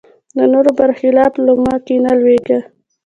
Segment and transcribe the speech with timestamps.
[0.37, 2.59] د نورو بر خلاف لومه کې نه لویېږي